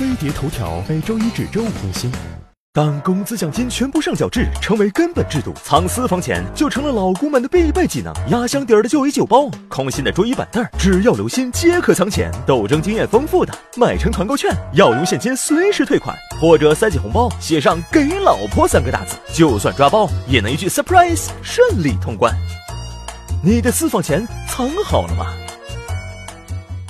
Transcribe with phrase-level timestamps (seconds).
[0.00, 2.10] 飞碟头条每周一至周五更新。
[2.72, 8.10] 当工资奖金全部上缴制成为根本制度，藏私房钱就成了老公们的必备技能。
[8.30, 12.32] 压箱底儿的旧衣旧包，空心的桌椅板凳，只要留心皆可藏钱。
[12.46, 22.34] 斗争经验丰富的，买成团购券，要用现金随时退款，或者塞进红包，写上“给老婆”三个大字，就算抓包也能一句 surprise 顺利通关。
[23.44, 25.26] 你的私房钱藏好了吗？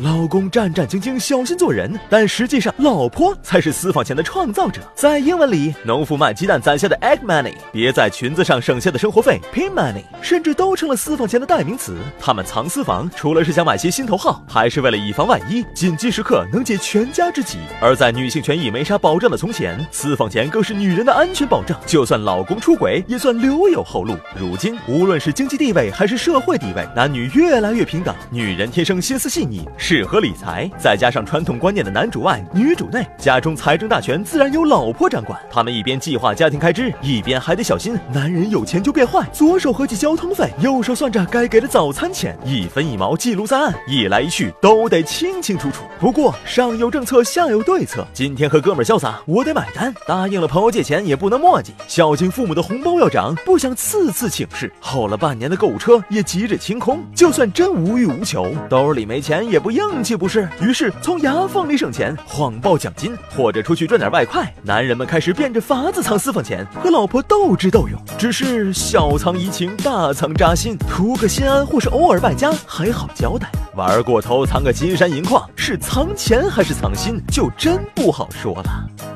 [0.00, 4.80] 老公战战兢兢，小心做人，但实际上，老婆才是私房钱的创造者。
[4.94, 11.96] 在英文里，农夫卖鸡蛋攒下的 egg money，别在裙子上省下的生活费 pin money，甚至都成了私房钱的代名词。
[12.20, 17.58] 他们藏私房，除了是想买些心头好，还是为了以防万一，紧急时刻能解全家之急。
[17.80, 21.76] 而在女性权益没啥保障的从前，私房钱更是女人的安全保障。
[21.86, 24.16] 就算老公出轨，也算留有后路。
[24.38, 28.14] 如今，无论是经济地位还是社会地位，男女越来越平等。
[28.30, 29.68] 女人天生心思细腻。
[29.88, 35.40] 适合理财，再加上传统观念的男主外女主内，家中财政大权自然由老婆掌管。
[35.50, 39.26] 他们一边计划家庭开支，一边还得小心男人有钱就变坏。
[39.32, 45.84] 左手合计交通费，右手算着该给的早餐钱，一分一毛记录在案，一来一去都得清清楚楚。
[45.98, 48.06] 不过上有政策，下有对策。
[48.12, 49.90] 今天和哥们潇洒，我得买单。
[50.06, 54.70] 答应了朋友借钱也不能磨叽，孝敬父母的红包要涨，不想次次请示。
[54.80, 60.14] 候了半年的购物车也急着清空，就算真无欲无求，兜里没钱也不硬气。
[60.14, 64.52] 不是，于是从牙缝里省钱，谎报奖金，或者出去赚点外快。
[64.62, 67.98] 男人们开始变着法子藏私房钱，和老婆斗智斗勇。
[68.18, 73.48] 只是小藏怡情，大藏扎心，图个心安，或是偶尔败家还好交代。
[73.76, 79.07] 玩过头藏个金山银矿，是藏钱还是藏心，就真不好说了。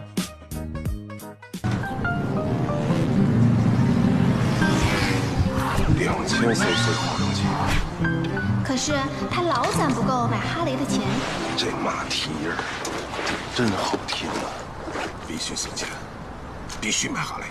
[6.22, 7.42] 两千 cc 发动机。
[8.64, 8.92] 可是
[9.28, 11.02] 他老攒不够买哈雷的钱。
[11.56, 12.56] 这马蹄印儿
[13.54, 14.46] 真好听啊！
[15.26, 15.88] 必须送钱，
[16.80, 17.46] 必须买哈雷。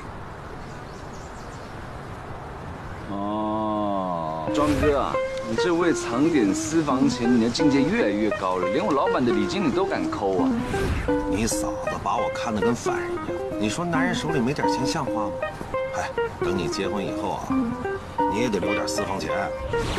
[3.13, 5.11] 哦，庄哥，
[5.49, 10.49] 你这为藏点私房钱，你的境界越来越高了，连我老板的礼金你都敢抠啊！
[11.41, 13.25] 你嫂子把我看得跟凡人一样，
[13.59, 15.31] 你说男人手里没点钱像话吗？
[15.97, 16.07] 哎，
[16.39, 17.49] 等你结婚以后啊，
[18.31, 19.31] 你也得留点私房钱。